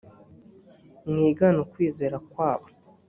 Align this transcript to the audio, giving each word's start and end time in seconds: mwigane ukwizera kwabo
mwigane 1.09 1.57
ukwizera 1.65 2.17
kwabo 2.29 2.65